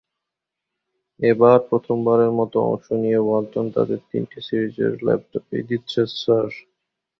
এবার 1.19 1.57
প্রথমবারের 1.69 2.31
মতো 2.39 2.57
অংশ 2.67 2.87
নিয়ে 3.01 3.19
ওয়ালটন 3.21 3.65
তাদের 3.75 3.99
তিনটি 4.09 4.39
সিরিজের 4.47 4.93
ল্যাপটপেই 5.05 5.63
দিচ্ছে 5.69 6.01
ছাড়। 6.15 6.51